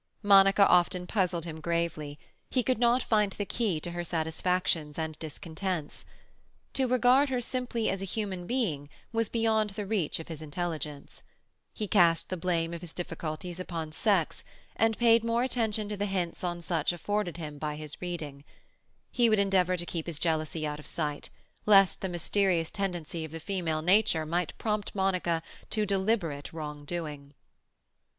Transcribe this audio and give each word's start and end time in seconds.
Monica 0.23 0.67
often 0.67 1.05
puzzled 1.05 1.45
him 1.45 1.61
gravely; 1.61 2.17
he 2.49 2.63
could 2.63 2.79
not 2.79 3.03
find 3.03 3.33
the 3.33 3.45
key 3.45 3.79
to 3.79 3.91
her 3.91 4.03
satisfactions 4.03 4.97
and 4.97 5.19
discontents. 5.19 6.05
To 6.73 6.87
regard 6.87 7.29
her 7.29 7.39
simply 7.39 7.87
as 7.87 8.01
a 8.01 8.05
human 8.05 8.47
being 8.47 8.89
was 9.13 9.29
beyond 9.29 9.69
the 9.69 9.85
reach 9.85 10.19
of 10.19 10.27
his 10.27 10.41
intelligence. 10.41 11.21
He 11.71 11.87
cast 11.87 12.29
the 12.29 12.35
blame 12.35 12.73
of 12.73 12.81
his 12.81 12.95
difficulties 12.95 13.59
upon 13.59 13.91
sex, 13.91 14.43
and 14.75 14.97
paid 14.97 15.23
more 15.23 15.43
attention 15.43 15.87
to 15.89 15.97
the 15.97 16.07
hints 16.07 16.43
on 16.43 16.61
such 16.61 16.89
topics 16.89 16.93
afforded 16.99 17.37
him 17.37 17.59
by 17.59 17.75
his 17.75 18.01
reading. 18.01 18.43
He 19.11 19.29
would 19.29 19.37
endeavour 19.37 19.77
to 19.77 19.85
keep 19.85 20.07
his 20.07 20.17
jealousy 20.17 20.65
out 20.65 20.79
of 20.79 20.87
sight, 20.87 21.29
lest 21.67 22.01
the 22.01 22.09
mysterious 22.09 22.71
tendency 22.71 23.23
of 23.23 23.31
the 23.31 23.39
female 23.39 23.83
nature 23.83 24.25
might 24.25 24.57
prompt 24.57 24.95
Monica 24.95 25.43
to 25.69 25.85
deliberate 25.85 26.51
wrongdoing. 26.51 27.35